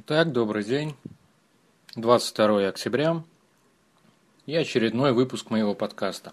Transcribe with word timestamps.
Итак, 0.00 0.30
добрый 0.30 0.62
день. 0.62 0.94
22 1.96 2.68
октября 2.68 3.24
и 4.46 4.54
очередной 4.54 5.12
выпуск 5.12 5.50
моего 5.50 5.74
подкаста. 5.74 6.32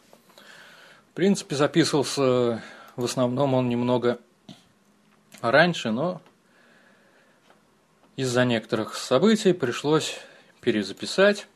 В 1.09 1.15
принципе, 1.15 1.55
записывался 1.55 2.61
в 2.95 3.03
основном 3.03 3.55
он 3.55 3.67
немного 3.67 4.19
раньше, 5.41 5.89
но 5.89 6.21
из-за 8.17 8.45
некоторых 8.45 8.93
событий 8.93 9.53
пришлось 9.53 10.19
перезаписать. 10.61 11.47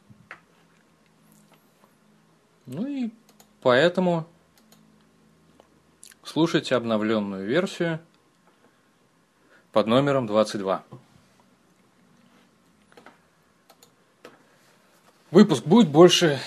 Ну 2.65 2.87
и 2.87 3.11
поэтому 3.61 4.25
слушайте 6.23 6.75
обновленную 6.75 7.45
версию 7.45 7.99
под 9.71 9.85
номером 9.85 10.25
22. 10.25 10.83
Выпуск 15.31 15.63
будет 15.63 15.89
больше, 15.89 16.39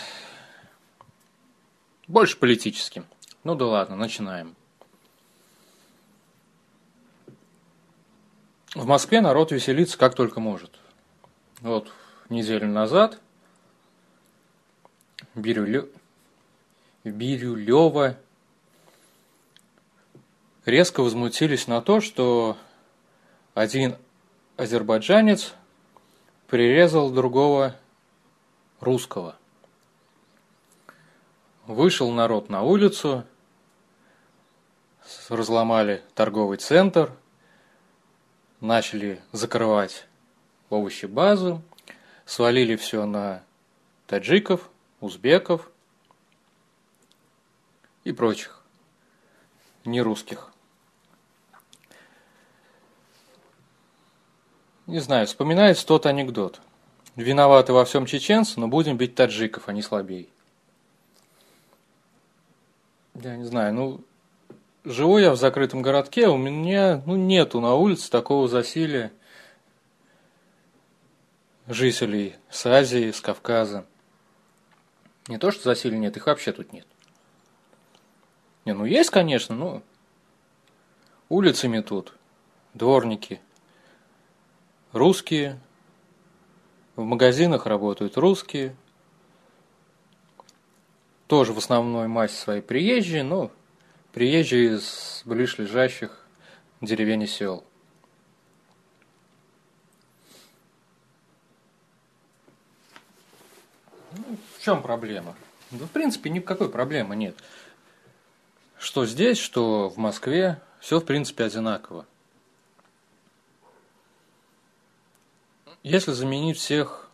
больше 2.08 2.36
политическим. 2.36 3.06
Ну 3.44 3.54
да 3.54 3.66
ладно, 3.66 3.94
начинаем. 3.94 4.56
В 8.74 8.84
Москве 8.84 9.20
народ 9.20 9.52
веселится 9.52 9.96
как 9.96 10.16
только 10.16 10.40
может. 10.40 10.80
Вот 11.60 11.92
неделю 12.28 12.66
назад 12.66 13.20
Бирюлё... 15.36 15.86
Бирюлева 17.04 18.16
резко 20.64 21.02
возмутились 21.02 21.68
на 21.68 21.82
то, 21.82 22.00
что 22.00 22.56
один 23.54 23.96
азербайджанец 24.56 25.54
прирезал 26.48 27.10
другого 27.10 27.76
русского. 28.82 29.36
Вышел 31.66 32.10
народ 32.10 32.50
на 32.50 32.62
улицу, 32.62 33.24
разломали 35.28 36.02
торговый 36.14 36.58
центр, 36.58 37.12
начали 38.60 39.22
закрывать 39.30 40.06
овощи 40.68 41.06
базу, 41.06 41.62
свалили 42.26 42.76
все 42.76 43.06
на 43.06 43.44
таджиков, 44.06 44.68
узбеков 45.00 45.70
и 48.02 48.12
прочих 48.12 48.62
нерусских. 49.84 50.50
Не 54.88 54.98
знаю, 54.98 55.28
вспоминается 55.28 55.86
тот 55.86 56.06
анекдот– 56.06 56.60
Виноваты 57.16 57.72
во 57.72 57.84
всем 57.84 58.06
чеченцы, 58.06 58.58
но 58.58 58.68
будем 58.68 58.96
бить 58.96 59.14
таджиков, 59.14 59.68
а 59.68 59.72
не 59.72 59.82
слабей. 59.82 60.30
Я 63.14 63.36
не 63.36 63.44
знаю, 63.44 63.74
ну, 63.74 64.00
живу 64.84 65.18
я 65.18 65.30
в 65.30 65.36
закрытом 65.36 65.82
городке, 65.82 66.28
у 66.28 66.38
меня 66.38 67.02
ну, 67.04 67.16
нету 67.16 67.60
на 67.60 67.74
улице 67.74 68.10
такого 68.10 68.48
засилия 68.48 69.12
жителей 71.68 72.36
с 72.48 72.64
Азии, 72.64 73.10
с 73.10 73.20
Кавказа. 73.20 73.84
Не 75.28 75.38
то, 75.38 75.50
что 75.50 75.64
засилия 75.64 75.98
нет, 75.98 76.16
их 76.16 76.26
вообще 76.26 76.52
тут 76.52 76.72
нет. 76.72 76.86
Не, 78.64 78.72
ну 78.72 78.84
есть, 78.84 79.10
конечно, 79.10 79.54
но 79.54 79.82
улицами 81.28 81.80
тут 81.80 82.14
дворники 82.74 83.40
русские, 84.92 85.60
в 86.96 87.04
магазинах 87.04 87.66
работают 87.66 88.16
русские. 88.16 88.76
Тоже 91.26 91.52
в 91.52 91.58
основной 91.58 92.08
массе 92.08 92.36
своей 92.36 92.60
приезжие, 92.60 93.22
но 93.22 93.50
приезжие 94.12 94.76
из 94.76 95.22
ближлежащих 95.24 96.26
деревень 96.80 97.22
и 97.22 97.26
сел. 97.26 97.64
В 104.56 104.62
чем 104.62 104.82
проблема? 104.82 105.34
Да, 105.70 105.86
в 105.86 105.90
принципе, 105.90 106.28
никакой 106.28 106.68
проблемы 106.68 107.16
нет. 107.16 107.36
Что 108.78 109.06
здесь, 109.06 109.38
что 109.38 109.88
в 109.88 109.96
Москве, 109.96 110.60
все 110.80 111.00
в 111.00 111.04
принципе 111.04 111.44
одинаково. 111.44 112.04
Если 115.82 116.12
заменить 116.12 116.58
всех 116.58 117.10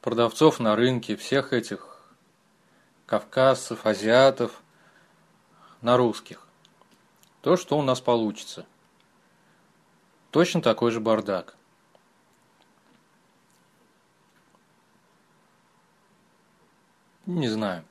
продавцов 0.00 0.60
на 0.60 0.76
рынке, 0.76 1.16
всех 1.16 1.52
этих 1.52 1.98
кавказцев, 3.04 3.84
азиатов 3.84 4.62
на 5.80 5.96
русских, 5.96 6.46
то 7.40 7.56
что 7.56 7.76
у 7.76 7.82
нас 7.82 8.00
получится? 8.00 8.64
Точно 10.30 10.62
такой 10.62 10.92
же 10.92 11.00
бардак. 11.00 11.56
Не 17.26 17.48
знаю. 17.48 17.84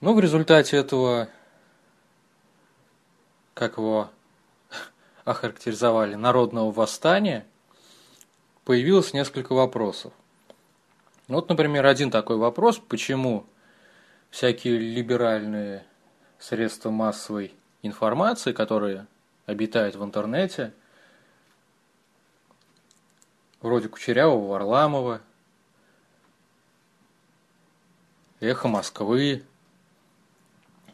Но 0.00 0.12
в 0.12 0.18
результате 0.18 0.76
этого, 0.76 1.28
как 3.54 3.76
его 3.76 4.10
охарактеризовали, 5.24 6.16
народного 6.16 6.72
восстания– 6.72 7.46
появилось 8.68 9.14
несколько 9.14 9.54
вопросов. 9.54 10.12
Вот, 11.26 11.48
например, 11.48 11.86
один 11.86 12.10
такой 12.10 12.36
вопрос, 12.36 12.78
почему 12.78 13.46
всякие 14.28 14.76
либеральные 14.76 15.86
средства 16.38 16.90
массовой 16.90 17.54
информации, 17.80 18.52
которые 18.52 19.06
обитают 19.46 19.96
в 19.96 20.04
интернете, 20.04 20.74
вроде 23.62 23.88
Кучерявого, 23.88 24.48
Варламова, 24.48 25.22
Эхо 28.40 28.68
Москвы 28.68 29.44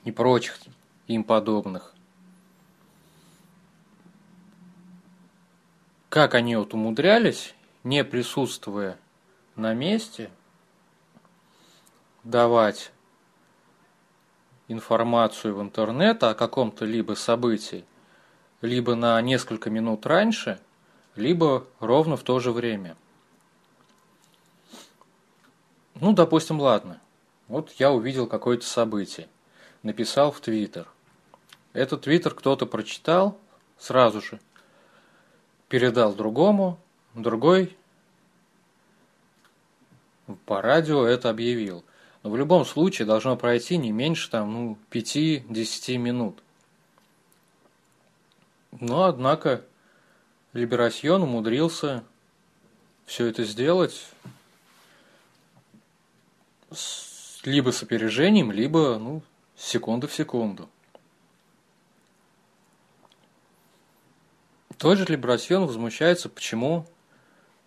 и 0.05 0.13
прочих 0.13 0.61
им 1.09 1.25
подобных. 1.25 1.93
Как 6.09 6.35
они 6.35 6.55
вот 6.55 6.73
умудрялись 6.73 7.53
не 7.85 8.03
присутствуя 8.03 8.99
на 9.57 9.75
месте, 9.75 10.31
давать 12.25 12.91
информацию 14.69 15.55
в 15.55 15.63
интернет 15.63 16.23
о 16.25 16.35
каком-то 16.35 16.87
либо 16.87 17.13
событии, 17.13 17.85
либо 18.63 18.95
на 18.95 19.21
несколько 19.21 19.69
минут 19.69 20.07
раньше, 20.07 20.59
либо 21.15 21.67
ровно 21.79 22.17
в 22.17 22.23
то 22.23 22.41
же 22.41 22.51
время. 22.51 22.97
Ну, 25.95 26.15
допустим, 26.15 26.61
ладно. 26.61 27.01
Вот 27.47 27.73
я 27.73 27.93
увидел 27.93 28.27
какое-то 28.27 28.65
событие, 28.65 29.29
написал 29.83 30.33
в 30.33 30.41
Твиттер. 30.41 30.89
Этот 31.75 32.03
Твиттер 32.03 32.35
кто-то 32.35 32.65
прочитал 32.65 33.39
сразу 33.79 34.23
же, 34.23 34.41
передал 35.69 36.15
другому, 36.15 36.81
другой 37.15 37.77
по 40.47 40.61
радио 40.61 41.07
это 41.07 41.31
объявил. 41.31 41.85
Но 42.23 42.31
в 42.31 42.37
любом 42.37 42.65
случае 42.65 43.07
должно 43.07 43.37
пройти 43.37 43.77
не 43.77 43.93
меньше 43.93 44.31
там, 44.31 44.53
ну, 44.53 44.79
5-10 44.91 45.99
минут. 45.99 46.43
Но, 48.81 49.05
однако, 49.05 49.65
Либерасьон 50.53 51.23
умудрился 51.23 52.03
все 53.05 53.27
это 53.27 53.45
сделать 53.45 54.07
с, 56.71 57.41
либо 57.45 57.71
с 57.71 57.83
опережением, 57.83 58.51
либо 58.51 58.99
ну, 58.99 59.23
секунды 59.57 60.07
в 60.07 60.15
секунду. 60.15 60.69
Тот 64.79 64.99
же 64.99 65.05
Либерасьон 65.05 65.67
возмущается, 65.67 66.29
почему 66.29 66.87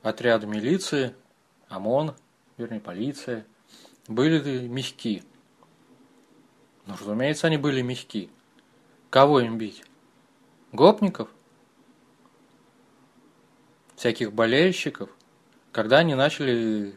отряды 0.08 0.48
милиции, 0.48 1.16
ОМОН, 1.70 2.16
вернее 2.58 2.80
полиция, 2.80 3.46
были 4.08 4.68
мягки. 4.68 5.24
Ну, 6.86 6.96
разумеется, 7.00 7.48
они 7.48 7.58
были 7.58 7.82
мягки. 7.82 8.30
Кого 9.10 9.42
им 9.42 9.58
бить? 9.58 9.84
Гопников? 10.72 11.30
Всяких 13.96 14.34
болельщиков? 14.34 15.10
Когда 15.72 16.00
они 16.00 16.16
начали 16.16 16.96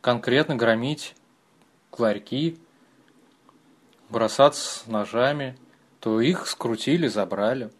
конкретно 0.00 0.56
громить 0.56 1.14
ларьки, 1.98 2.58
бросаться 4.08 4.80
с 4.80 4.86
ножами, 4.86 5.56
то 6.00 6.20
их 6.20 6.46
скрутили, 6.46 7.08
забрали. 7.08 7.70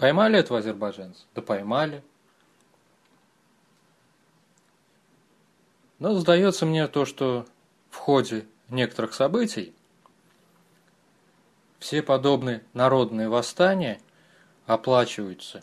Поймали 0.00 0.38
этого 0.38 0.60
азербайджанца? 0.60 1.26
Да 1.34 1.42
поймали. 1.42 2.02
Но 5.98 6.14
сдается 6.14 6.64
мне 6.64 6.88
то, 6.88 7.04
что 7.04 7.44
в 7.90 7.96
ходе 7.96 8.46
некоторых 8.70 9.12
событий 9.12 9.74
все 11.78 12.02
подобные 12.02 12.64
народные 12.72 13.28
восстания 13.28 14.00
оплачиваются. 14.64 15.62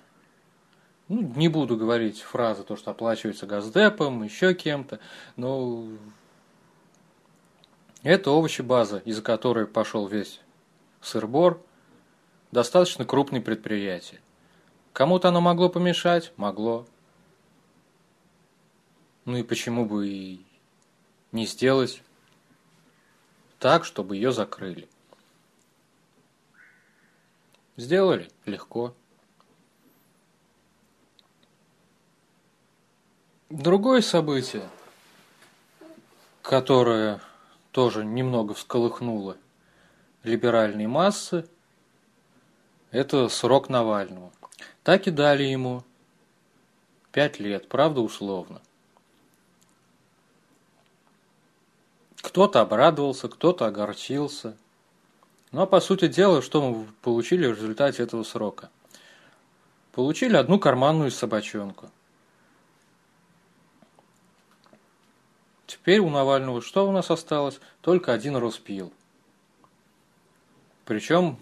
Ну, 1.07 1.33
не 1.36 1.48
буду 1.48 1.75
говорить 1.75 2.22
фразы, 2.22 2.62
то, 2.62 2.75
что 2.75 2.92
оплачивается 2.92 3.48
Газдепом, 3.48 4.22
еще 4.22 4.54
кем-то, 4.54 5.00
но 5.36 5.88
это 8.04 8.30
овощебаза, 8.30 9.00
из-за 9.00 9.24
которой 9.24 9.66
пошел 9.66 10.07
весь 10.07 10.42
сырбор, 11.01 11.60
достаточно 12.51 13.04
крупное 13.04 13.42
предприятие. 13.42 14.22
Кому-то 14.98 15.28
оно 15.28 15.42
могло 15.42 15.70
помешать? 15.70 16.34
Могло. 16.38 16.88
Ну 19.26 19.38
и 19.38 19.44
почему 19.44 19.86
бы 19.86 20.08
и 20.10 20.44
не 21.32 21.46
сделать 21.46 22.02
так, 23.60 23.86
чтобы 23.86 24.16
ее 24.16 24.32
закрыли? 24.32 24.90
Сделали? 27.76 28.28
Легко. 28.48 28.96
Другое 33.52 34.02
событие, 34.02 34.68
которое 36.42 37.22
тоже 37.72 38.04
немного 38.04 38.56
всколыхнуло 38.56 39.38
либеральные 40.24 40.88
массы, 40.88 41.48
это 42.90 43.30
срок 43.30 43.70
Навального. 43.70 44.32
Так 44.83 45.07
и 45.07 45.12
дали 45.12 45.44
ему 45.44 45.83
пять 47.12 47.39
лет, 47.39 47.68
правда 47.68 48.01
условно. 48.01 48.62
Кто-то 52.21 52.62
обрадовался, 52.62 53.30
кто-то 53.30 53.65
огорчился. 53.65 54.57
Но, 55.51 55.65
по 55.65 55.80
сути 55.80 56.07
дела, 56.07 56.42
что 56.42 56.62
мы 56.62 56.88
получили 57.01 57.48
в 57.48 57.56
результате 57.56 58.04
этого 58.04 58.24
срока? 58.24 58.69
Получили 59.94 60.36
одну 60.36 60.59
карманную 60.59 61.09
собачонку. 61.09 61.89
Теперь 65.65 66.00
у 66.00 66.09
Навального 66.09 66.62
что 66.62 66.88
у 66.88 66.92
нас 66.92 67.09
осталось? 67.09 67.59
Только 67.81 68.13
один 68.13 68.36
Роспил. 68.36 68.92
Причем 70.86 71.39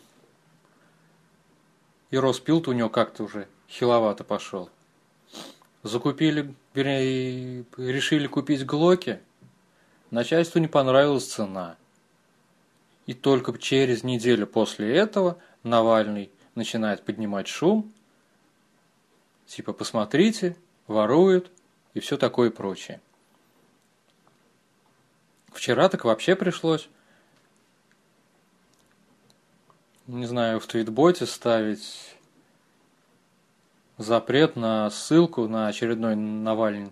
и 2.16 2.18
Роспил 2.18 2.64
у 2.68 2.72
него 2.72 2.90
как-то 2.90 3.24
уже 3.24 3.48
хиловато 3.70 4.24
пошел. 4.24 4.70
Закупили, 5.84 6.54
вернее, 6.74 7.66
решили 7.78 8.28
купить 8.28 8.66
Глоки– 8.66 9.20
Начальству 10.16 10.60
не 10.60 10.68
понравилась 10.68 11.26
цена. 11.26 11.78
И 13.06 13.14
только 13.14 13.58
через 13.58 14.04
неделю 14.04 14.48
после 14.48 14.96
этого 14.96 15.38
Навальный 15.64 16.32
начинает 16.56 17.04
поднимать 17.04 17.48
шум, 17.48 17.92
типа 19.46 19.74
посмотрите, 19.74 20.56
воруют 20.88 21.52
и 21.94 22.00
все 22.00 22.18
такое 22.18 22.50
прочее. 22.50 23.02
Вчера 25.52 25.90
так 25.90 26.06
вообще 26.06 26.36
пришлось, 26.38 26.88
не 30.08 30.26
знаю, 30.26 30.60
в 30.60 30.68
твитботе 30.68 31.26
ставить 31.26 32.16
запрет 33.98 34.56
на 34.56 34.90
ссылку 34.90 35.48
на 35.48 35.68
очередной 35.68 36.16
Навальный 36.16 36.92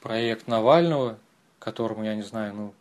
проект 0.00 0.48
Навального, 0.48 1.18
которому, 1.58 2.04
я 2.04 2.14
не 2.14 2.22
знаю, 2.22 2.54
ну, 2.54 2.74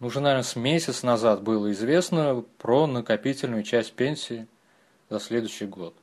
ну, 0.00 0.06
уже, 0.08 0.20
наверное, 0.20 0.44
с 0.44 0.56
месяц 0.56 1.02
назад 1.02 1.42
было 1.42 1.72
известно 1.72 2.44
про 2.58 2.86
накопительную 2.86 3.62
часть 3.62 3.94
пенсии 3.94 4.46
за 5.08 5.18
следующий 5.20 5.66
год. 5.66 5.94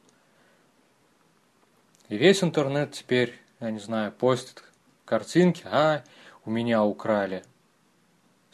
И 2.09 2.17
весь 2.17 2.43
интернет 2.43 2.91
теперь, 2.91 3.39
я 3.59 3.71
не 3.71 3.79
знаю, 3.79 4.11
постит 4.11 4.63
картинки, 5.05 5.63
а, 5.65 6.03
у 6.43 6.51
меня 6.51 6.83
украли 6.83 7.43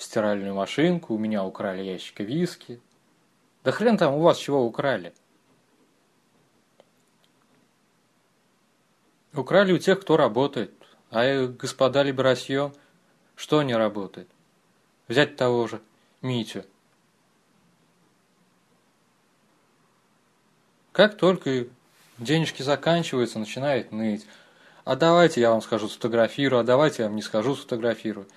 стиральную 0.01 0.55
машинку, 0.55 1.13
у 1.13 1.17
меня 1.17 1.43
украли 1.43 1.83
ящик 1.83 2.19
виски. 2.21 2.81
Да 3.63 3.71
хрен 3.71 3.97
там 3.97 4.15
у 4.15 4.21
вас 4.21 4.37
чего 4.37 4.65
украли. 4.65 5.13
Украли 9.33 9.73
у 9.73 9.77
тех, 9.77 10.01
кто 10.01 10.17
работает. 10.17 10.73
А 11.09 11.47
господа 11.47 12.03
Либерасье, 12.03 12.73
что 13.35 13.61
не 13.63 13.75
работает? 13.75 14.29
Взять 15.07 15.35
того 15.35 15.67
же 15.67 15.81
Митю. 16.21 16.63
Как 20.91 21.17
только 21.17 21.67
денежки 22.17 22.61
заканчиваются, 22.61 23.39
начинает 23.39 23.91
ныть. 23.91 24.25
А 24.83 24.95
давайте 24.95 25.41
я 25.41 25.51
вам 25.51 25.61
скажу 25.61 25.87
сфотографирую, 25.87 26.61
а 26.61 26.63
давайте 26.63 27.03
я 27.03 27.07
вам 27.07 27.15
не 27.15 27.21
скажу 27.21 27.55
сфотографирую. 27.55 28.27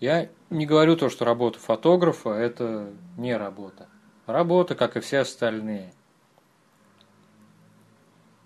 Я 0.00 0.28
не 0.48 0.64
говорю 0.64 0.96
то, 0.96 1.10
что 1.10 1.24
работа 1.24 1.58
фотографа– 1.58 2.30
это 2.30 2.90
не 3.18 3.36
работа. 3.36 3.86
Работа, 4.26 4.74
как 4.74 4.96
и 4.96 5.00
все 5.00 5.18
остальные. 5.18 5.92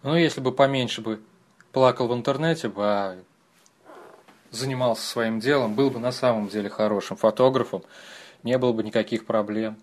Но 0.03 0.19
если 0.19 0.41
бы 0.41 0.53
поменьше 0.53 1.01
бы 1.01 1.23
плакал 1.73 2.09
в 2.09 2.15
интернете 2.15 2.69
бы, 2.69 2.85
а 2.85 3.19
занимался 4.51 5.07
своим 5.07 5.41
делом, 5.41 5.75
был 5.75 5.91
бы 5.91 6.01
на 6.01 6.13
самом 6.13 6.49
деле 6.49 6.69
хорошим 6.69 7.17
фотографом, 7.17 7.83
не 8.43 8.59
было 8.59 8.73
бы 8.73 8.83
никаких 8.83 9.25
проблем. 9.25 9.77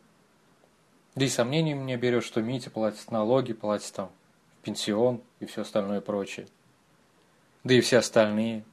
Да 1.16 1.26
и 1.26 1.30
сомнений 1.30 1.74
мне 1.74 1.98
берет, 1.98 2.24
что 2.24 2.42
Митя 2.42 2.70
платит 2.70 3.12
налоги, 3.12 3.54
платит 3.54 3.94
там 3.94 4.12
пенсион 4.62 5.22
и 5.40 5.46
все 5.46 5.62
остальное 5.62 6.02
прочее. 6.02 6.48
Да 7.64 7.74
и 7.74 7.82
все 7.82 7.98
остальные. 7.98 8.64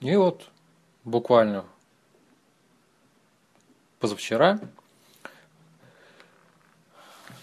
И 0.00 0.16
вот 0.16 0.48
буквально 1.04 1.64
позавчера 3.98 4.58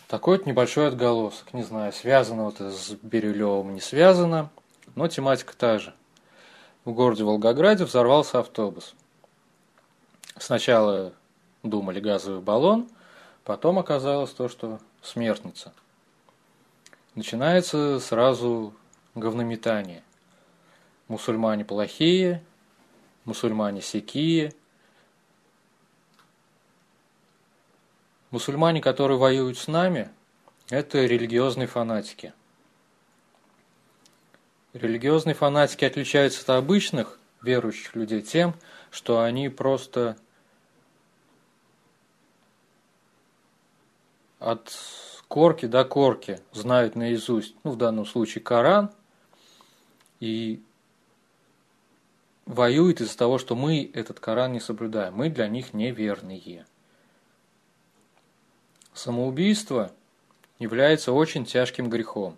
такой 0.08 0.38
вот 0.38 0.48
небольшой 0.48 0.88
отголосок. 0.88 1.54
Не 1.54 1.64
знаю, 1.64 1.94
связано 1.94 2.46
вот 2.46 2.56
это 2.56 2.72
с 2.72 2.92
Бирюлевым, 2.92 3.74
не 3.74 3.82
связано, 3.82 4.50
но 4.96 5.08
тематика 5.08 5.56
та 5.56 5.78
же. 5.80 5.94
В 6.86 6.94
городе 6.94 7.24
Волгограде 7.24 7.84
взорвался 7.84 8.40
автобус. 8.40 8.96
Сначала 10.38 11.14
думали 11.62 12.00
газовый 12.00 12.42
баллон, 12.42 12.88
потом 13.44 13.78
оказалось 13.78 14.32
то, 14.32 14.48
что 14.48 14.80
смертница. 15.02 15.74
Начинается 17.16 18.00
сразу 18.00 18.74
говнометание. 19.16 20.04
Мусульмане 21.08 21.66
плохие, 21.66 22.44
мусульмане 23.28 23.82
сякие– 23.82 24.54
Мусульмане, 28.30 28.82
которые 28.82 29.18
воюют 29.18 29.58
с 29.58 29.68
нами, 29.68 30.10
это 30.70 31.06
религиозные 31.06 31.68
фанатики. 31.68 32.34
Религиозные 34.74 35.34
фанатики 35.34 35.86
отличаются 35.86 36.42
от 36.42 36.50
обычных 36.50 37.20
верующих 37.42 37.96
людей 37.96 38.22
тем, 38.22 38.54
что 38.92 39.22
они 39.22 39.48
просто 39.48 40.18
от 44.40 44.78
корки 45.30 45.66
до 45.66 45.86
корки 45.86 46.42
знают 46.52 46.96
наизусть, 46.96 47.56
ну, 47.64 47.72
в 47.72 47.78
данном 47.78 48.06
случае 48.06 48.44
Коран, 48.44 48.92
и 50.20 50.62
воюют 52.48 53.02
из-за 53.02 53.18
того, 53.18 53.38
что 53.38 53.56
мы 53.56 53.92
этот 53.94 54.20
Коран 54.20 54.54
не 54.54 54.60
соблюдаем. 54.60 55.14
Мы 55.14 55.30
для 55.30 55.48
них 55.48 55.74
неверные. 55.74 56.66
Самоубийство 58.94 59.92
является 60.58 61.12
очень 61.12 61.46
тяжким 61.46 61.90
грехом 61.90 62.36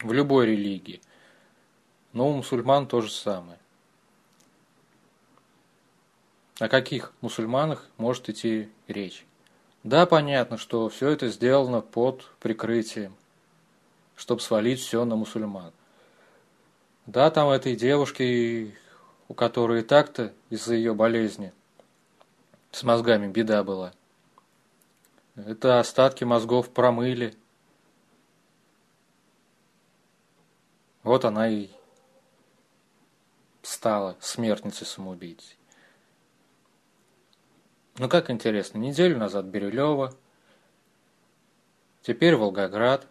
в 0.00 0.12
любой 0.12 0.46
религии, 0.46 1.02
но 2.12 2.30
у 2.30 2.36
мусульман 2.36 2.86
то 2.86 3.02
же 3.02 3.10
самое. 3.10 3.58
О 6.58 6.68
каких 6.68 7.12
мусульманах 7.20 7.86
может 7.98 8.30
идти 8.30 8.70
речь? 8.88 9.26
Да, 9.82 10.06
понятно, 10.06 10.56
что 10.56 10.88
все 10.88 11.10
это 11.10 11.28
сделано 11.28 11.82
под 11.82 12.24
прикрытием, 12.40 13.14
чтобы 14.14 14.40
свалить 14.40 14.80
все 14.80 15.04
на 15.04 15.16
мусульман. 15.16 15.72
Да, 17.04 17.30
там 17.30 17.50
этой 17.50 17.76
девушке 17.76 18.74
у 19.28 19.34
которой 19.34 19.80
и 19.80 19.84
так-то 19.84 20.32
из-за 20.50 20.74
ее 20.74 20.94
болезни 20.94 21.52
с 22.70 22.82
мозгами 22.82 23.26
беда 23.26 23.64
была. 23.64 23.92
Это 25.34 25.80
остатки 25.80 26.24
мозгов 26.24 26.70
промыли. 26.70 27.34
Вот 31.02 31.24
она 31.24 31.48
и 31.48 31.68
стала 33.62 34.16
смертницей-самоубийцей. 34.20 35.56
Ну 37.98 38.08
как 38.08 38.30
интересно, 38.30 38.78
неделю 38.78 39.18
назад 39.18 39.46
Бирюлева, 39.46 40.14
теперь 42.02 42.36
Волгоград. 42.36 43.06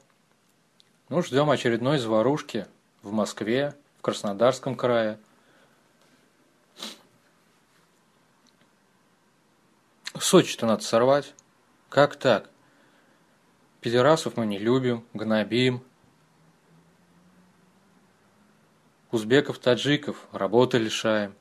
Ну, 1.10 1.22
ждем 1.22 1.50
очередной 1.50 2.00
заварушки 2.00 2.68
в 3.02 3.12
Москве, 3.12 3.76
в 3.98 4.02
Краснодарском 4.02 4.76
крае. 4.76 5.20
Сочи-то 10.20 10.66
надо 10.66 10.84
сорвать. 10.84 11.34
Как 11.90 12.16
так? 12.16 12.50
Педерасов 13.82 14.38
мы 14.38 14.46
не 14.46 14.58
любим, 14.58 15.06
гнобим. 15.14 15.84
Узбеков, 19.12 19.60
таджиков 19.60 20.28
работы 20.32 20.78
лишаем. 20.78 21.36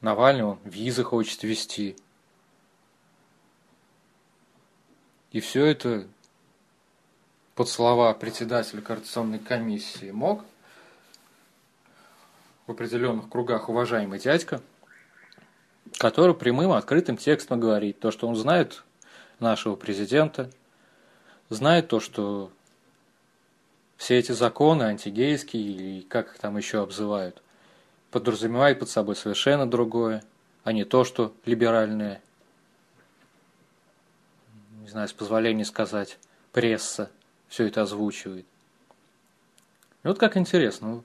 Навальный 0.00 0.44
он 0.44 0.58
визы 0.64 1.04
хочет 1.04 1.42
вести. 1.42 1.96
И 5.30 5.40
все 5.40 5.64
это 5.66 6.06
под 7.54 7.68
слова 7.68 8.14
председателя 8.14 8.80
Координационной 8.80 9.38
комиссии 9.38 10.10
МОК 10.10 10.44
в 12.66 12.70
определенных 12.70 13.28
кругах 13.28 13.68
уважаемый 13.68 14.18
дядька, 14.18 14.62
который 15.96 16.34
прямым 16.34 16.72
открытым 16.72 17.16
текстом 17.16 17.60
говорит 17.60 18.00
то, 18.00 18.10
что 18.10 18.28
он 18.28 18.36
знает 18.36 18.82
нашего 19.40 19.76
президента, 19.76 20.50
знает 21.48 21.88
то, 21.88 22.00
что 22.00 22.50
все 23.96 24.18
эти 24.18 24.32
законы 24.32 24.84
антигейские 24.84 25.62
или 25.62 26.00
как 26.02 26.32
их 26.32 26.38
там 26.38 26.56
еще 26.56 26.82
обзывают, 26.82 27.42
подразумевает 28.10 28.78
под 28.78 28.88
собой 28.88 29.16
совершенно 29.16 29.68
другое, 29.68 30.22
а 30.64 30.72
не 30.72 30.84
то, 30.84 31.04
что 31.04 31.32
либеральное, 31.44 32.20
не 34.80 34.88
знаю, 34.88 35.08
с 35.08 35.12
позволения 35.12 35.64
сказать, 35.64 36.18
пресса 36.52 37.10
все 37.48 37.66
это 37.66 37.82
озвучивает. 37.82 38.46
И 40.04 40.08
вот 40.08 40.18
как 40.18 40.36
интересно, 40.36 41.02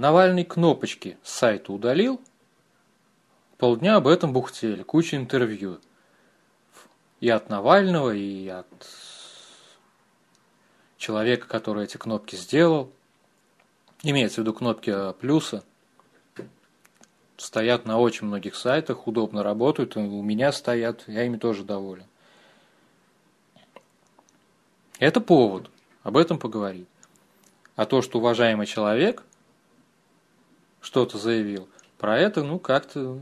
Навальный 0.00 0.46
кнопочки 0.46 1.18
с 1.22 1.30
сайта 1.30 1.74
удалил, 1.74 2.22
полдня 3.60 3.96
об 3.96 4.08
этом 4.08 4.32
бухтели, 4.32 4.82
куча 4.82 5.16
интервью. 5.16 5.78
И 7.20 7.28
от 7.28 7.50
Навального, 7.50 8.14
и 8.14 8.48
от 8.48 8.66
человека, 10.96 11.46
который 11.46 11.84
эти 11.84 11.98
кнопки 11.98 12.36
сделал. 12.36 12.90
Имеется 14.02 14.40
в 14.40 14.44
виду 14.44 14.54
кнопки 14.54 15.12
плюса 15.20 15.62
стоят 17.36 17.84
на 17.84 17.98
очень 17.98 18.26
многих 18.26 18.54
сайтах, 18.54 19.06
удобно 19.06 19.42
работают, 19.42 19.96
у 19.96 20.22
меня 20.22 20.52
стоят, 20.52 21.04
я 21.06 21.24
ими 21.24 21.36
тоже 21.36 21.64
доволен. 21.64 22.06
Это 24.98 25.20
повод 25.20 25.70
об 26.02 26.16
этом 26.16 26.38
поговорить. 26.38 26.88
А 27.76 27.86
то, 27.86 28.02
что 28.02 28.18
уважаемый 28.18 28.66
человек 28.66 29.22
что-то 30.80 31.18
заявил, 31.18 31.68
про 31.98 32.18
это, 32.18 32.42
ну, 32.42 32.58
как-то, 32.58 33.18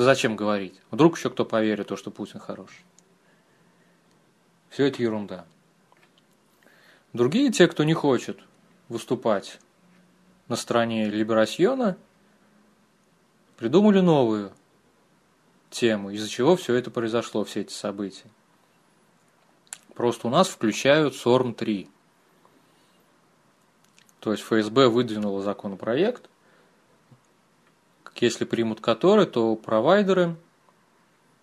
да 0.00 0.04
зачем 0.04 0.34
говорить? 0.34 0.80
Вдруг 0.90 1.16
еще 1.16 1.30
кто 1.30 1.44
поверит, 1.44 1.88
то, 1.88 1.96
что 1.96 2.10
Путин 2.10 2.40
хороший. 2.40 2.84
Все 4.70 4.86
это 4.86 5.02
ерунда. 5.02 5.44
Другие, 7.12 7.52
те, 7.52 7.68
кто 7.68 7.84
не 7.84 7.94
хочет 7.94 8.38
выступать 8.88 9.58
на 10.48 10.56
стороне 10.56 11.10
Либерасьона– 11.10 11.96
придумали 13.60 14.00
новую 14.00 14.52
тему, 15.68 16.08
из-за 16.10 16.30
чего 16.30 16.56
все 16.56 16.74
это 16.76 16.90
произошло, 16.90 17.44
все 17.44 17.60
эти 17.60 17.74
события. 17.74 18.30
Просто 19.94 20.28
у 20.28 20.30
нас 20.30 20.48
включают 20.48 21.14
СОРМ-3. 21.14 21.86
То 24.20 24.32
есть 24.32 24.42
ФСБ 24.44 24.88
выдвинула 24.88 25.42
законопроект, 25.42 26.29
если 28.16 28.44
примут 28.44 28.80
который, 28.80 29.26
то 29.26 29.56
провайдеры 29.56 30.36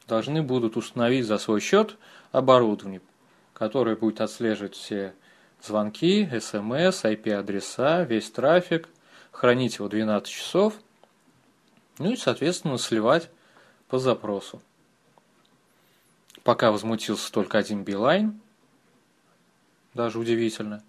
должны 0.07 0.41
будут 0.41 0.77
установить 0.77 1.25
за 1.25 1.37
свой 1.37 1.59
счет 1.59 1.97
оборудование, 2.31 3.01
которое 3.53 3.95
будет 3.95 4.21
отслеживать 4.21 4.75
все 4.75 5.13
звонки, 5.61 6.29
смс, 6.39 7.03
IP-адреса, 7.03 8.03
весь 8.05 8.29
трафик, 8.31 8.89
хранить 9.31 9.77
его 9.77 9.87
12 9.87 10.27
часов– 10.27 10.75
ну 11.99 12.11
и, 12.11 12.15
соответственно, 12.15 12.77
сливать 12.77 13.29
по 13.87 13.97
запросу. 13.97 14.61
Пока 16.43 16.71
возмутился 16.71 17.31
только 17.31 17.57
один 17.57 17.83
Билайн, 17.83 18.39
даже 19.93 20.19
удивительно, 20.19 20.83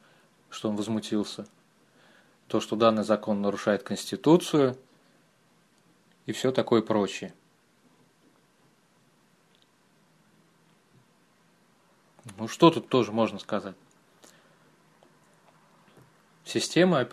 что 0.51 0.69
он 0.69 0.77
возмутился. 0.77 1.47
То, 2.47 2.61
что 2.61 2.77
данный 2.77 3.05
закон 3.05 3.41
нарушает 3.41 3.83
Конституцию 3.83 4.77
и 6.29 6.33
все 6.33 6.53
такое 6.53 6.83
прочее. 6.83 7.33
Ну 12.37 12.49
что 12.49 12.71
тут 12.71 12.91
тоже 12.91 13.13
можно 13.13 13.39
сказать? 13.39 13.75
Система 16.45 17.09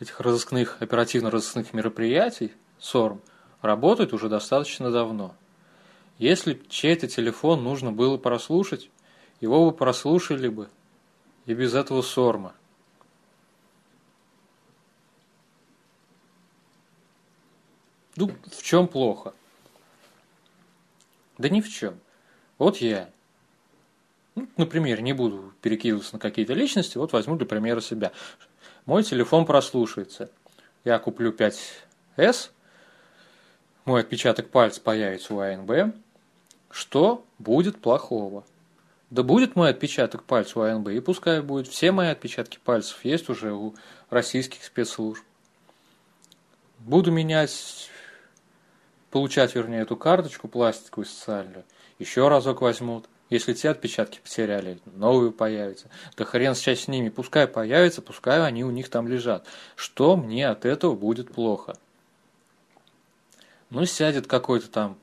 этих 0.00 0.20
разыскных, 0.20 0.80
оперативно-розыскных 0.80 1.74
мероприятий, 1.74 2.54
СОРМ, 2.78 3.20
работает 3.60 4.14
уже 4.14 4.30
достаточно 4.30 4.90
давно. 4.90 5.36
Если 6.16 6.62
чей-то 6.70 7.08
телефон 7.08 7.62
нужно 7.62 7.92
было 7.92 8.16
прослушать, 8.16 8.88
его 9.42 9.70
бы 9.70 9.76
прослушали 9.76 10.48
бы 10.48 10.70
и 11.44 11.52
без 11.52 11.74
этого 11.74 12.00
СОРМа. 12.00 12.54
Ну, 18.16 18.30
в 18.50 18.62
чем 18.62 18.88
плохо? 18.88 19.34
Да 21.38 21.48
ни 21.48 21.60
в 21.60 21.68
чем. 21.68 21.98
Вот 22.58 22.78
я. 22.78 23.10
Ну, 24.34 24.48
например, 24.56 25.00
не 25.00 25.12
буду 25.12 25.52
перекидываться 25.62 26.14
на 26.14 26.18
какие-то 26.18 26.54
личности, 26.54 26.98
вот 26.98 27.12
возьму 27.12 27.36
для 27.36 27.46
примера 27.46 27.80
себя 27.80 28.12
мой 28.86 29.02
телефон 29.02 29.46
прослушается. 29.46 30.30
Я 30.84 30.98
куплю 30.98 31.32
5S, 31.32 32.50
мой 33.84 34.00
отпечаток 34.00 34.50
пальца 34.50 34.80
появится 34.80 35.34
у 35.34 35.40
АНБ. 35.40 35.94
Что 36.70 37.24
будет 37.38 37.80
плохого? 37.80 38.44
Да 39.10 39.22
будет 39.22 39.54
мой 39.56 39.70
отпечаток 39.70 40.24
пальца 40.24 40.58
у 40.58 40.62
АНБ, 40.62 40.88
и 40.88 41.00
пускай 41.00 41.40
будет. 41.40 41.68
Все 41.68 41.92
мои 41.92 42.08
отпечатки 42.08 42.58
пальцев 42.62 43.04
есть 43.04 43.28
уже 43.28 43.52
у 43.52 43.74
российских 44.10 44.64
спецслужб. 44.64 45.22
Буду 46.80 47.12
менять, 47.12 47.90
получать, 49.14 49.54
вернее, 49.54 49.82
эту 49.82 49.96
карточку 49.96 50.48
пластиковую 50.48 51.06
социальную. 51.06 51.62
Еще 52.00 52.26
разок 52.26 52.62
возьмут. 52.62 53.08
Если 53.30 53.52
те 53.52 53.70
отпечатки 53.70 54.18
потеряли, 54.18 54.80
новые 54.86 55.30
появятся. 55.30 55.88
Да 56.16 56.24
хрен 56.24 56.56
сейчас 56.56 56.80
с 56.80 56.88
ними. 56.88 57.10
Пускай 57.10 57.46
появятся, 57.46 58.02
пускай 58.02 58.44
они 58.44 58.64
у 58.64 58.72
них 58.72 58.88
там 58.90 59.06
лежат. 59.06 59.46
Что 59.76 60.16
мне 60.16 60.48
от 60.48 60.64
этого 60.64 60.96
будет 60.96 61.32
плохо? 61.32 61.76
Ну, 63.70 63.84
сядет 63.84 64.26
какой-то 64.26 64.68
там, 64.68 64.98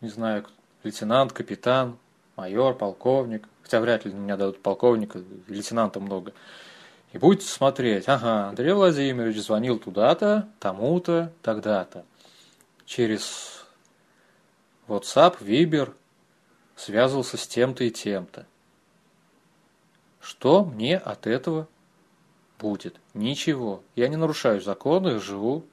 не 0.00 0.08
знаю, 0.08 0.46
лейтенант, 0.84 1.32
капитан, 1.32 1.98
майор, 2.36 2.76
полковник. 2.76 3.48
Хотя 3.62 3.80
вряд 3.80 4.04
ли 4.04 4.12
меня 4.12 4.36
дадут 4.36 4.62
полковника, 4.62 5.20
лейтенанта 5.48 5.98
много. 5.98 6.32
И 7.12 7.18
будете 7.18 7.48
смотреть, 7.48 8.04
ага, 8.06 8.50
Андрей 8.50 8.72
Владимирович 8.72 9.42
звонил 9.42 9.80
туда-то, 9.80 10.48
тому-то, 10.60 11.32
тогда-то. 11.42 12.04
Через 12.90 13.64
WhatsApp, 14.88 15.38
Viber, 15.40 15.94
связывался 16.74 17.36
с 17.36 17.46
тем-то 17.46 17.84
и 17.84 17.90
тем-то. 17.92 18.48
Что 20.20 20.64
мне 20.64 20.98
от 20.98 21.28
этого 21.28 21.68
будет? 22.58 22.96
Ничего. 23.14 23.84
Я 23.94 24.08
не 24.08 24.16
нарушаю 24.16 24.60
законы, 24.60 25.20
живу, 25.20 25.64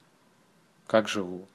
как 0.85 1.07
живу. 1.07 1.47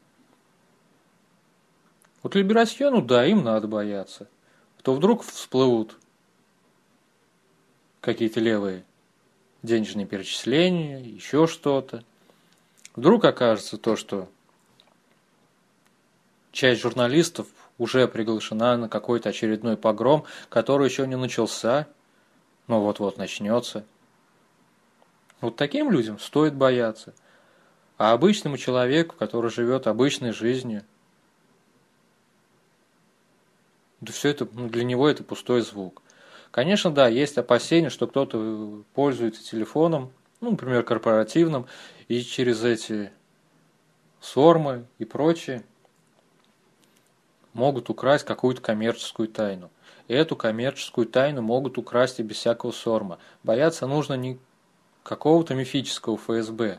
Вот 2.25 2.35
Либерасьону, 2.35 3.01
да, 3.01 3.25
им 3.25 3.45
надо 3.45 3.69
бояться. 3.69 4.29
То 4.83 4.93
вдруг 4.95 5.23
всплывут 5.23 5.97
какие-то 8.01 8.41
левые 8.41 8.85
денежные 9.63 10.07
перечисления, 10.07 10.99
еще 10.99 11.47
что-то. 11.47 12.03
Вдруг 12.97 13.25
окажется 13.25 13.79
то, 13.79 13.95
что 13.95 14.29
часть 16.53 16.83
журналистов 16.83 17.49
уже 17.79 18.07
приглашена 18.07 18.77
на 18.77 18.89
какой-то 18.89 19.31
очередной 19.31 19.77
погром, 19.77 20.25
который 20.49 20.89
еще 20.89 21.07
не 21.07 21.17
начался, 21.17 21.89
но 22.69 22.81
вот-вот 22.81 23.19
начнется. 23.19 23.85
Вот 25.41 25.57
таким 25.57 25.91
людям 25.91 26.19
стоит 26.21 26.55
бояться. 26.55 27.15
А 27.99 28.13
обычному 28.13 28.57
человеку, 28.57 29.17
который 29.19 29.51
живет 29.51 29.87
обычной 29.87 30.33
жизнью, 30.33 30.85
да 34.01 34.13
все 34.13 34.31
это, 34.31 34.49
ну, 34.53 34.69
для 34.69 34.85
него 34.85 35.09
это 35.09 35.25
пустой 35.25 35.63
звук. 35.63 36.03
Конечно, 36.51 36.91
да, 36.91 37.09
есть 37.09 37.39
опасения, 37.39 37.89
что 37.89 38.07
кто-то 38.07 38.83
пользуется 38.95 39.43
телефоном, 39.43 40.13
ну, 40.41 40.51
например, 40.51 40.83
корпоративным, 40.83 41.67
и 42.09 42.21
через 42.23 42.63
эти 42.63 43.13
сормы 44.21 44.87
и 44.99 45.05
прочее 45.05 45.65
могут 47.53 47.91
украсть 47.91 48.25
какую-то 48.25 48.61
коммерческую 48.61 49.29
тайну. 49.29 49.71
И 50.09 50.15
эту 50.15 50.37
коммерческую 50.37 51.07
тайну 51.07 51.43
могут 51.43 51.79
украсть 51.79 52.21
и 52.21 52.23
без 52.23 52.37
всякого 52.37 52.73
сорма. 52.73 53.19
Бояться 53.43 53.87
нужно 53.87 54.15
не 54.15 54.39
какого-то 55.03 55.55
мифического 55.55 56.17
ФСБ. 56.17 56.79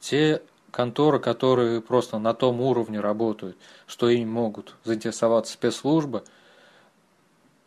Те 0.00 0.42
конторы, 0.70 1.20
которые 1.20 1.80
просто 1.80 2.18
на 2.18 2.34
том 2.34 2.60
уровне 2.60 3.00
работают, 3.00 3.56
что 3.86 4.08
им 4.08 4.30
могут 4.30 4.74
заинтересоваться 4.84 5.52
спецслужбы– 5.52 6.24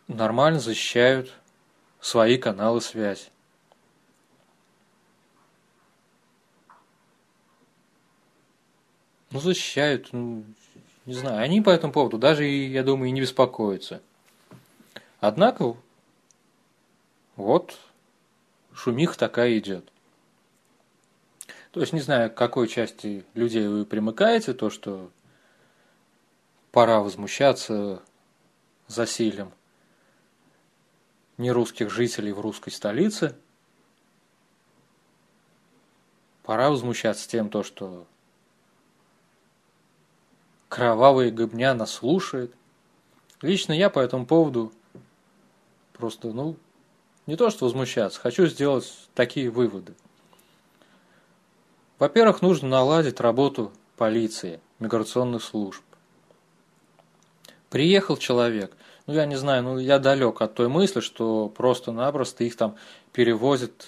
нормально 0.07 0.59
защищают 0.59 1.33
свои 1.99 2.37
каналы 2.37 2.81
связи. 2.81 3.29
Ну, 9.29 9.41
защищают, 9.41 10.13
ну, 10.13 10.45
не 11.07 11.13
знаю, 11.13 11.41
они 11.41 11.61
по 11.61 11.69
этому 11.69 11.93
поводу 11.93 12.17
даже, 12.17 12.43
я 12.43 12.83
думаю, 12.83 13.09
и 13.09 13.13
не 13.13 13.21
беспокоятся. 13.21 14.01
Однако, 15.21 15.75
вот, 17.37 17.79
шумиха 18.73 19.17
такая 19.17 19.57
идет. 19.57 19.89
То 21.71 21.79
есть, 21.79 21.93
не 21.93 22.01
знаю, 22.01 22.29
к 22.29 22.35
какой 22.35 22.67
части 22.67 23.23
людей 23.35 23.67
вы 23.67 23.85
примыкаете, 23.85 24.53
то, 24.53 24.69
что 24.69 25.09
пора 26.71 26.99
возмущаться 26.99 28.03
засилием 28.87 29.53
нерусских 31.37 31.89
жителей 31.89 32.33
в 32.33 32.41
русской 32.41 32.71
столице. 32.71 33.33
Пора 36.43 36.69
возмущаться 36.69 37.29
тем, 37.29 37.49
то, 37.49 37.63
что 37.63 38.05
кровавая 40.69 41.31
гыбня 41.31 41.73
нас 41.73 41.91
слушает. 41.91 42.53
Лично 43.41 43.73
я 43.73 43.89
по 43.89 43.99
этому 43.99 44.25
поводу 44.25 44.71
просто, 45.93 46.29
ну, 46.29 46.55
не 47.25 47.35
то 47.35 47.49
что 47.49 47.65
возмущаться, 47.65 48.19
хочу 48.19 48.47
сделать 48.47 48.91
такие 49.13 49.49
выводы. 49.49 49.93
Во-первых, 51.99 52.41
нужно 52.41 52.69
наладить 52.69 53.19
работу 53.19 53.71
полиции, 53.97 54.59
миграционных 54.79 55.43
служб. 55.43 55.83
Приехал 57.69 58.15
человек, 58.17 58.71
ну 59.07 59.13
я 59.13 59.25
не 59.25 59.35
знаю, 59.35 59.63
ну 59.63 59.77
я 59.77 59.99
далек 59.99 60.41
от 60.41 60.53
той 60.53 60.69
мысли, 60.69 60.99
что 60.99 61.49
просто-напросто 61.49 62.43
их 62.43 62.55
там 62.55 62.75
перевозят 63.11 63.87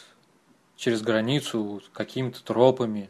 через 0.75 1.01
границу 1.01 1.81
какими-то 1.93 2.43
тропами, 2.43 3.09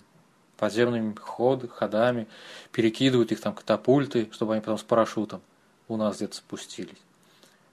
подземными 0.59 1.15
ход, 1.15 1.69
ходами, 1.69 2.27
перекидывают 2.71 3.31
их 3.31 3.41
там 3.41 3.53
катапульты, 3.53 4.29
чтобы 4.31 4.53
они 4.53 4.61
потом 4.61 4.77
с 4.77 4.83
парашютом 4.83 5.41
у 5.87 5.97
нас 5.97 6.17
где-то 6.17 6.35
спустились. 6.35 7.01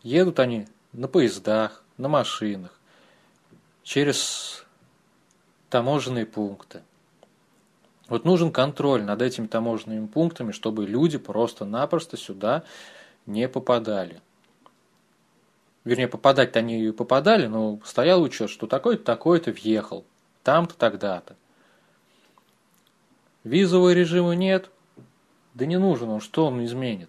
Едут 0.02 0.40
они 0.40 0.66
на 0.92 1.08
поездах, 1.08 1.82
на 1.98 2.08
машинах, 2.08 2.72
через 3.82 4.64
таможенные 5.68 6.26
пункты. 6.26 6.82
Вот 8.08 8.24
нужен 8.24 8.52
контроль 8.52 9.02
над 9.02 9.20
этими 9.20 9.48
таможенными 9.48 10.06
пунктами, 10.06 10.52
чтобы 10.52 10.87
люди 10.87 11.18
просто-напросто 11.18 12.16
сюда 12.16 12.62
не 13.26 13.48
попадали 13.48 14.22
вернее, 15.87 16.08
попадать-то 16.08 16.58
они 16.58 16.84
и 16.84 16.90
попадали, 16.90 17.46
но 17.46 17.80
стоял 17.84 18.20
учет, 18.20 18.50
что 18.50 18.66
такой-то, 18.66 19.04
такой-то 19.04 19.52
въехал, 19.52 20.04
там-то, 20.42 20.74
тогда-то. 20.74 21.37
Визового 23.46 23.92
режима 23.92 24.35
нет, 24.35 24.72
да 25.54 25.66
не 25.66 25.78
нужен 25.78 26.09
он, 26.09 26.20
что 26.20 26.46
он 26.46 26.64
изменит? 26.64 27.09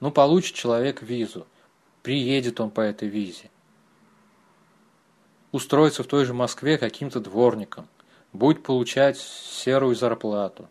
Ну, 0.00 0.10
получит 0.10 0.54
человек 0.54 1.02
визу, 1.02 1.46
приедет 2.02 2.58
он 2.58 2.70
по 2.70 2.80
этой 2.80 3.06
визе. 3.06 3.50
Устроится 5.52 6.02
в 6.02 6.06
той 6.06 6.24
же 6.24 6.32
Москве 6.32 6.78
каким-то 6.78 7.20
дворником, 7.20 7.86
будет 8.32 8.62
получать 8.62 9.18
серую 9.18 9.94
зарплату. 9.94 10.70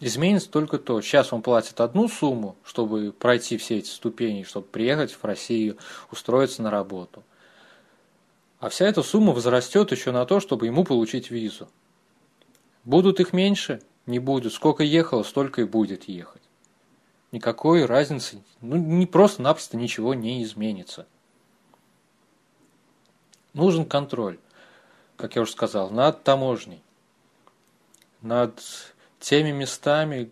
Изменится 0.00 0.50
только 0.50 0.78
то, 0.78 1.02
сейчас 1.02 1.34
он 1.34 1.42
платит 1.42 1.78
одну 1.78 2.08
сумму, 2.08 2.56
чтобы 2.64 3.12
пройти 3.12 3.58
все 3.58 3.76
эти 3.76 3.90
ступени, 3.90 4.44
чтобы 4.44 4.66
приехать 4.66 5.12
в 5.12 5.22
Россию, 5.24 5.76
устроиться 6.10 6.62
на 6.62 6.70
работу. 6.70 7.22
А 8.60 8.70
вся 8.70 8.86
эта 8.86 9.02
сумма 9.02 9.34
возрастет 9.34 9.92
еще 9.92 10.10
на 10.10 10.24
то, 10.24 10.40
чтобы 10.40 10.64
ему 10.64 10.84
получить 10.84 11.30
визу. 11.30 11.68
Будут 12.84 13.20
их 13.20 13.32
меньше? 13.32 13.80
Не 14.06 14.18
будут. 14.18 14.52
Сколько 14.52 14.82
ехало, 14.82 15.22
столько 15.22 15.60
и 15.62 15.64
будет 15.64 16.04
ехать. 16.04 16.42
Никакой 17.30 17.84
разницы, 17.84 18.42
ну 18.62 18.76
не 18.76 19.04
просто-напросто 19.04 19.76
ничего 19.76 20.14
не 20.14 20.42
изменится. 20.42 21.06
Нужен 23.52 23.84
контроль, 23.84 24.38
как 25.16 25.36
я 25.36 25.42
уже 25.42 25.52
сказал, 25.52 25.90
над 25.90 26.22
таможней, 26.22 26.82
над 28.22 28.62
теми 29.20 29.50
местами, 29.50 30.30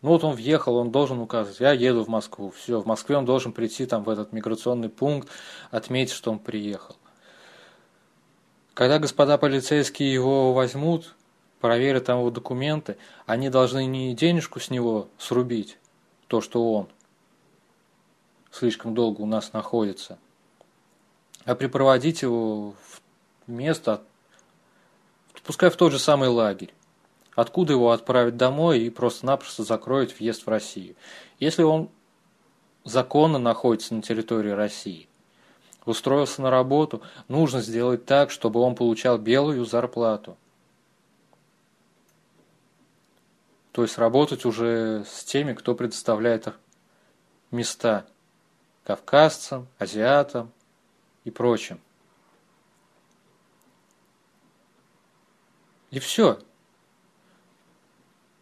ну 0.00 0.10
вот 0.10 0.24
он 0.24 0.34
въехал, 0.34 0.76
он 0.76 0.90
должен 0.90 1.18
указывать, 1.18 1.60
я 1.60 1.72
еду 1.72 2.04
в 2.04 2.08
Москву, 2.08 2.50
все, 2.50 2.80
в 2.80 2.86
Москве 2.86 3.16
он 3.16 3.26
должен 3.26 3.52
прийти 3.52 3.84
там 3.84 4.02
в 4.02 4.08
этот 4.08 4.32
миграционный 4.32 4.88
пункт, 4.88 5.28
отметить, 5.70 6.14
что 6.14 6.30
он 6.30 6.38
приехал. 6.38 6.96
Когда 8.76 8.98
господа 8.98 9.38
полицейские 9.38 10.12
его 10.12 10.52
возьмут, 10.52 11.14
проверят 11.60 12.04
там 12.04 12.18
его 12.18 12.30
документы, 12.30 12.98
они 13.24 13.48
должны 13.48 13.86
не 13.86 14.14
денежку 14.14 14.60
с 14.60 14.68
него 14.68 15.08
срубить, 15.16 15.78
то, 16.26 16.42
что 16.42 16.74
он 16.74 16.88
слишком 18.50 18.92
долго 18.92 19.22
у 19.22 19.26
нас 19.26 19.54
находится, 19.54 20.18
а 21.46 21.54
припроводить 21.54 22.20
его 22.20 22.72
в 22.72 23.50
место, 23.50 24.02
пускай 25.42 25.70
в 25.70 25.76
тот 25.76 25.92
же 25.92 25.98
самый 25.98 26.28
лагерь 26.28 26.74
откуда 27.34 27.72
его 27.72 27.92
отправить 27.92 28.36
домой 28.36 28.80
и 28.80 28.90
просто-напросто 28.90 29.62
закроют 29.62 30.18
въезд 30.18 30.44
в 30.44 30.50
Россию. 30.50 30.96
Если 31.38 31.62
он 31.62 31.88
законно 32.84 33.38
находится 33.38 33.94
на 33.94 34.02
территории 34.02 34.50
России, 34.50 35.08
устроился 35.86 36.42
на 36.42 36.50
работу, 36.50 37.00
нужно 37.28 37.62
сделать 37.62 38.04
так, 38.04 38.30
чтобы 38.30 38.60
он 38.60 38.74
получал 38.74 39.16
белую 39.16 39.64
зарплату. 39.64 40.36
То 43.72 43.82
есть 43.82 43.96
работать 43.98 44.44
уже 44.44 45.04
с 45.06 45.24
теми, 45.24 45.52
кто 45.52 45.74
предоставляет 45.74 46.48
места 47.50 48.06
кавказцам, 48.84 49.68
азиатам 49.78 50.52
и 51.24 51.30
прочим. 51.30 51.80
И 55.90 55.98
все 55.98 56.38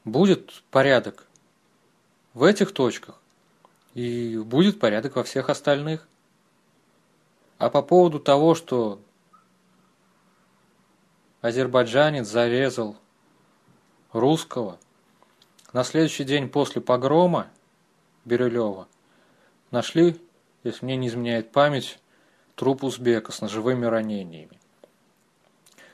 будет 0.04 0.62
порядок 0.70 1.26
в 2.32 2.42
этих 2.42 2.72
точках, 2.72 3.16
и 3.94 4.36
будет 4.38 4.80
порядок 4.80 5.16
во 5.16 5.24
всех 5.24 5.48
остальных. 5.48 6.06
А 7.64 7.70
по 7.70 7.80
поводу 7.80 8.20
того, 8.20 8.54
что 8.54 9.00
азербайджанец 11.40 12.28
зарезал 12.28 12.94
русского, 14.12 14.78
на 15.72 15.82
следующий 15.82 16.24
день 16.24 16.50
после 16.50 16.82
погрома 16.82 17.46
Бирюлева 18.26 18.86
нашли, 19.70 20.20
если 20.62 20.84
мне 20.84 20.96
не 20.96 21.08
изменяет 21.08 21.52
память, 21.52 21.98
труп 22.54 22.84
узбека 22.84 23.32
с 23.32 23.40
ножевыми 23.40 23.86
ранениями. 23.86 24.60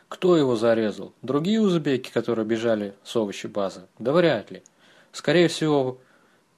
Кто 0.09 0.37
его 0.37 0.57
зарезал? 0.57 1.13
Другие 1.23 1.61
узбеки, 1.61 2.11
которые 2.11 2.47
бежали 2.47 2.97
с 3.05 3.15
овощи 3.15 3.47
базы? 3.47 3.87
Да 4.01 4.13
вряд 4.13 4.51
ли. 4.51 4.65
Скорее 5.13 5.47
всего, 5.47 5.99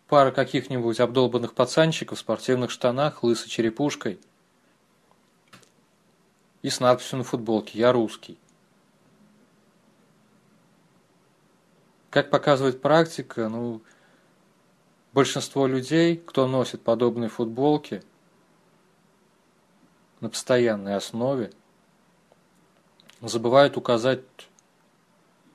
пара 0.08 0.30
каких-нибудь 0.30 1.00
обдолбанных 1.00 1.52
пацанчиков 1.52 2.16
в 2.16 2.20
спортивных 2.22 2.70
штанах, 2.70 3.22
лысой 3.22 3.50
черепушкой 3.50 4.18
и 6.62 6.70
с 6.70 6.80
надписью 6.80 7.18
на 7.18 7.24
футболке 7.24 7.78
«Я 7.78 7.92
русский». 7.92 8.38
Как 12.10 12.30
показывает 12.30 12.80
практика, 12.80 13.48
ну, 13.48 13.82
большинство 15.12 15.66
людей, 15.66 16.16
кто 16.16 16.46
носит 16.46 16.82
подобные 16.82 17.28
футболки 17.28 18.02
на 20.20 20.28
постоянной 20.28 20.94
основе, 20.94 21.52
забывают 23.20 23.76
указать, 23.76 24.20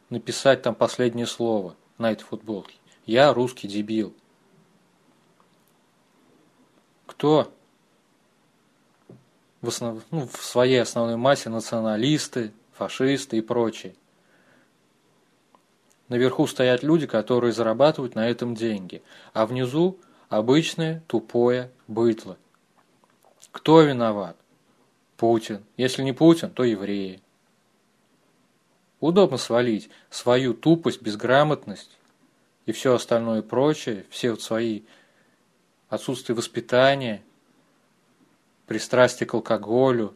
написать 0.09 0.61
там 0.61 0.73
последнее 0.73 1.27
слово 1.27 1.75
на 1.97 2.11
этой 2.11 2.23
футболке. 2.23 2.75
Я 3.05 3.33
русский 3.33 3.67
дебил. 3.67 4.15
Кто 7.05 7.53
в, 9.61 9.69
основ... 9.69 10.03
ну, 10.11 10.27
в 10.27 10.43
своей 10.43 10.81
основной 10.81 11.17
массе 11.17 11.49
националисты, 11.49 12.51
фашисты 12.73 13.37
и 13.37 13.41
прочие– 13.41 13.95
Наверху 16.09 16.47
стоят 16.47 16.83
люди, 16.83 17.05
которые 17.05 17.51
зарабатывают 17.51 18.15
на 18.15 18.29
этом 18.29 18.55
деньги, 18.55 19.01
а 19.33 19.45
внизу 19.45 19.99
обычное 20.29 21.03
тупое 21.07 21.71
бытло. 21.87 22.37
Кто 23.51 23.81
виноват? 23.81 24.37
Путин. 25.17 25.63
Если 25.75 26.03
не 26.03 26.13
Путин, 26.13 26.51
то 26.51 26.63
евреи. 26.63 27.21
Удобно 28.99 29.37
свалить 29.37 29.89
свою 30.09 30.53
тупость, 30.53 31.01
безграмотность 31.01 31.97
и 32.65 32.71
все 32.71 32.93
остальное 32.93 33.41
прочее, 33.41 34.05
все 34.09 34.31
вот 34.31 34.41
свои 34.41 34.83
отсутствие 35.89 36.35
воспитания, 36.35 37.21
пристрастие 38.67 39.25
к 39.25 39.33
алкоголю, 39.33 40.13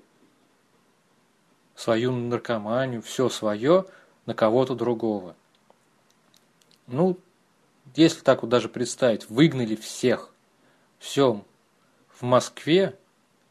свою 1.75 2.11
наркоманию, 2.11 3.01
все 3.01 3.29
свое 3.29 3.85
на 4.25 4.35
кого-то 4.35 4.75
другого. 4.75 5.35
Ну, 6.85 7.17
если 7.95 8.21
так 8.21 8.43
вот 8.43 8.49
даже 8.49 8.69
представить, 8.69 9.29
выгнали 9.29 9.75
всех. 9.75 10.33
Все, 10.99 11.43
в 12.09 12.21
Москве 12.21 12.95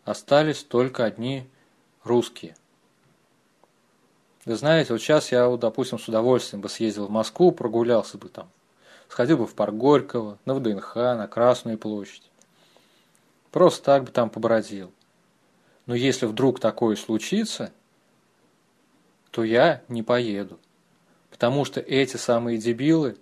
остались 0.04 0.62
только 0.62 1.04
одни 1.04 1.48
русские. 2.04 2.54
Вы 4.44 4.56
знаете, 4.56 4.92
вот 4.92 5.02
сейчас 5.02 5.32
я, 5.32 5.48
вот, 5.48 5.60
допустим, 5.60 5.98
с 5.98 6.08
удовольствием 6.08 6.60
бы 6.60 6.68
съездил 6.68 7.06
в 7.06 7.10
Москву, 7.10 7.52
прогулялся 7.52 8.16
бы 8.16 8.28
там. 8.28 8.48
Сходил 9.08 9.38
бы 9.38 9.46
в 9.46 9.54
парк 9.54 9.74
Горького, 9.74 10.38
на 10.44 10.54
ВДНХ, 10.54 10.94
на 10.94 11.26
Красную 11.26 11.78
площадь. 11.78 12.29
Просто 13.50 13.84
так 13.84 14.04
бы 14.04 14.10
там 14.10 14.30
побродил. 14.30 14.92
Но 15.86 15.94
если 15.94 16.26
вдруг 16.26 16.60
такое 16.60 16.96
случится, 16.96 17.72
то 19.30 19.42
я 19.42 19.82
не 19.88 20.02
поеду. 20.02 20.58
Потому 21.30 21.64
что 21.64 21.80
эти 21.80 22.16
самые 22.16 22.58
дебилы, 22.58 23.16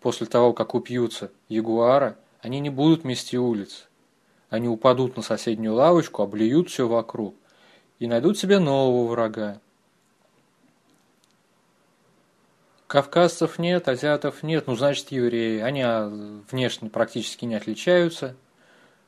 после 0.00 0.26
того, 0.26 0.52
как 0.52 0.74
упьются 0.74 1.30
ягуара, 1.48 2.16
они 2.40 2.60
не 2.60 2.70
будут 2.70 3.04
мести 3.04 3.36
улиц. 3.36 3.88
Они 4.50 4.68
упадут 4.68 5.16
на 5.16 5.22
соседнюю 5.22 5.74
лавочку, 5.74 6.22
облюют 6.22 6.70
все 6.70 6.86
вокруг 6.86 7.34
и 7.98 8.06
найдут 8.06 8.38
себе 8.38 8.58
нового 8.58 9.08
врага. 9.08 9.60
Кавказцев 12.86 13.58
нет, 13.58 13.86
азиатов 13.88 14.42
нет, 14.42 14.66
ну 14.66 14.74
значит 14.74 15.10
евреи. 15.10 15.60
Они 15.60 15.82
а, 15.82 16.08
внешне 16.50 16.88
практически 16.88 17.44
не 17.44 17.54
отличаются, 17.54 18.34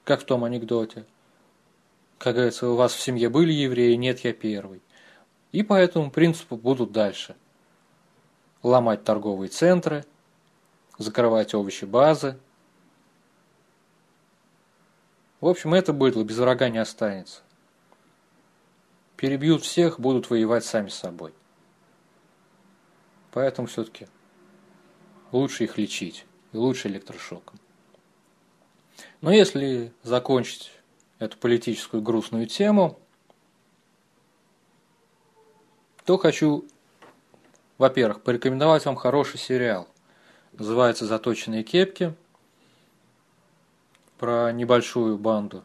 как 0.04 0.22
в 0.22 0.24
том 0.24 0.44
анекдоте. 0.44 1.04
Как 2.18 2.34
говорится, 2.34 2.68
у 2.68 2.76
вас 2.76 2.92
в 2.92 3.00
семье 3.00 3.28
были 3.28 3.52
евреи, 3.52 3.94
нет, 3.94 4.20
я 4.20 4.32
первый. 4.32 4.82
И 5.52 5.62
по 5.62 5.74
этому 5.74 6.10
принципу 6.10 6.56
будут 6.56 6.92
дальше– 6.92 7.36
ломать 8.62 9.04
торговые 9.04 9.48
центры, 9.48 10.04
закрывать 10.98 11.54
овощи 11.54 11.84
базы. 11.84 12.38
В 15.40 15.48
общем, 15.48 15.72
это 15.74 15.92
быдло 15.92 16.22
без 16.22 16.38
врага 16.38 16.68
не 16.68 16.78
останется. 16.78 17.42
Перебьют 19.16 19.62
всех, 19.62 19.98
будут 19.98 20.30
воевать 20.30 20.64
сами 20.64 20.88
с 20.88 20.94
собой. 20.94 21.32
Поэтому 23.32 23.68
все-таки 23.68 24.08
лучше 25.32 25.64
их 25.64 25.78
лечить 25.78 26.26
и 26.52 26.56
лучше 26.56 26.88
электрошоком. 26.88 27.58
Но 29.20 29.32
если 29.32 29.92
закончить 30.02 30.72
эту 31.18 31.36
политическую 31.38 32.02
грустную 32.02 32.46
тему, 32.46 32.98
то 36.04 36.16
хочу 36.18 36.66
во-первых, 37.80 38.20
порекомендовать 38.20 38.84
вам 38.84 38.94
хороший 38.94 39.38
сериал. 39.38 39.88
Называется 40.52 41.06
«Заточенные 41.06 41.62
кепки». 41.62 42.14
Про 44.18 44.52
небольшую 44.52 45.16
банду, 45.16 45.64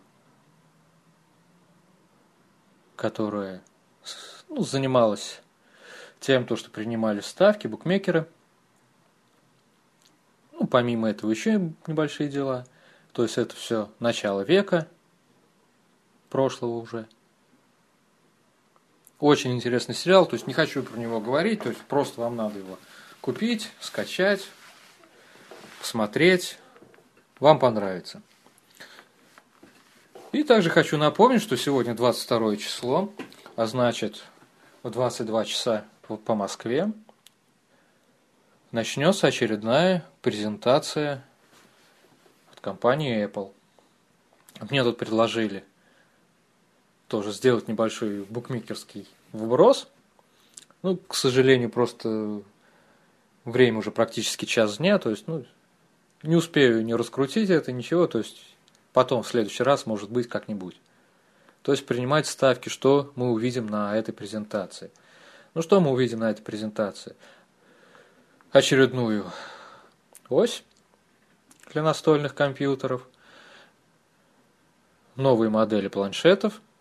которая 2.95 3.61
ну, 4.47 4.61
занималась 4.61 5.41
тем, 6.21 6.45
то, 6.45 6.55
что 6.55 6.69
принимали 6.69 7.19
ставки, 7.19 7.67
букмекеры. 7.67 8.29
Ну, 10.53 10.67
помимо 10.67 11.09
этого 11.09 11.31
еще 11.31 11.73
небольшие 11.85 12.29
дела. 12.29 12.65
То 13.15 13.23
есть 13.23 13.37
это 13.37 13.55
все 13.55 13.89
начало 13.99 14.41
века, 14.41 14.89
прошлого 16.29 16.79
уже. 16.79 17.07
Очень 19.19 19.55
интересный 19.55 19.95
сериал, 19.95 20.25
то 20.25 20.33
есть 20.33 20.47
не 20.47 20.53
хочу 20.53 20.83
про 20.83 20.99
него 20.99 21.21
говорить, 21.21 21.63
то 21.63 21.69
есть 21.69 21.79
просто 21.83 22.19
вам 22.19 22.35
надо 22.35 22.59
его 22.59 22.77
купить, 23.21 23.71
скачать, 23.79 24.45
посмотреть, 25.79 26.59
вам 27.39 27.57
понравится. 27.57 28.21
И 30.33 30.43
также 30.43 30.69
хочу 30.69 30.97
напомнить, 30.97 31.41
что 31.41 31.55
сегодня 31.55 31.95
22 31.95 32.57
число, 32.57 33.13
а 33.55 33.65
значит 33.65 34.25
в 34.83 34.89
22 34.89 35.45
часа 35.45 35.85
по 36.25 36.35
Москве 36.35 36.91
начнется 38.71 39.27
очередная 39.27 40.03
презентация 40.21 41.23
компании 42.65 43.25
Apple. 43.25 43.53
Мне 44.69 44.83
тут 44.83 44.97
предложили– 44.97 45.63
тоже 47.07 47.31
сделать 47.31 47.67
небольшой 47.67 48.23
букмекерский 48.23 49.07
вброс. 49.31 49.87
Ну, 50.81 50.97
к 50.97 51.15
сожалению, 51.15 51.69
просто 51.69 52.41
время 53.43 53.79
уже 53.79 53.91
практически 53.91 54.45
час 54.45 54.77
дня, 54.77 54.97
то 54.99 55.09
есть, 55.09 55.27
ну, 55.27 55.45
не 56.23 56.35
успею 56.35 56.83
не 56.83 56.95
раскрутить 56.95 57.49
это, 57.49 57.71
ничего, 57.71 58.07
то 58.07 58.17
есть, 58.17 58.55
потом 58.93 59.23
в 59.23 59.27
следующий 59.27 59.63
раз, 59.63 59.85
может 59.85 60.09
быть, 60.09 60.27
как-нибудь. 60.27 60.79
То 61.61 61.71
есть, 61.71 61.85
принимать 61.85 62.27
ставки, 62.27 62.69
что 62.69 63.11
мы 63.15 63.31
увидим 63.31 63.67
на 63.67 63.95
этой 63.95 64.13
презентации. 64.13 64.91
Ну, 65.53 65.61
что 65.61 65.79
мы 65.79 65.91
увидим 65.91 66.19
на 66.19 66.29
этой 66.29 66.41
презентации? 66.41 67.15
Очередную 68.51 69.25
ось 70.29 70.63
для 71.71 71.83
настольных 71.83 72.35
компьютеров, 72.35 73.07
новые 75.15 75.49
модели 75.49 75.87
планшетов– 75.87 76.61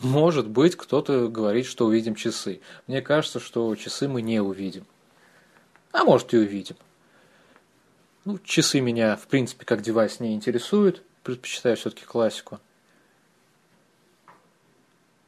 может 0.00 0.48
быть, 0.48 0.76
кто-то 0.76 1.28
говорит, 1.28 1.66
что 1.66 1.86
увидим 1.86 2.14
часы. 2.14 2.60
Мне 2.86 3.02
кажется, 3.02 3.40
что 3.40 3.74
часы 3.74 4.06
мы 4.06 4.22
не 4.22 4.40
увидим. 4.40 4.86
А 5.90 6.04
может 6.04 6.32
и 6.34 6.38
увидим. 6.38 6.76
Ну, 8.24 8.38
часы 8.38 8.80
меня, 8.80 9.16
в 9.16 9.26
принципе, 9.26 9.64
как 9.64 9.82
девайс 9.82 10.20
не 10.20 10.34
интересуют. 10.34 11.02
Предпочитаю 11.24 11.76
все-таки 11.76 12.04
классику. 12.04 12.60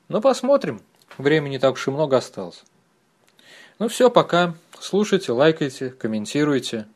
Но 0.08 0.20
посмотрим. 0.20 0.82
Времени 1.18 1.58
так 1.58 1.72
уж 1.72 1.88
и 1.88 1.90
много 1.90 2.16
осталось. 2.16 2.62
Ну 3.80 3.88
все, 3.88 4.10
пока. 4.10 4.54
Слушайте, 4.78 5.32
лайкайте, 5.32 5.88
комментируйте. 5.88 6.86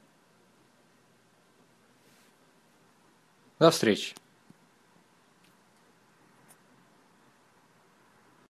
До 3.59 3.71
встречи. 3.71 4.15